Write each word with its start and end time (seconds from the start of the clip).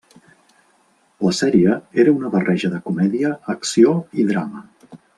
La 1.25 1.33
sèrie 1.41 1.77
era 2.05 2.13
una 2.15 2.33
barreja 2.39 2.73
de 2.77 2.83
comèdia, 2.89 3.35
acció 3.57 3.95
i 4.25 4.31
drama. 4.35 4.69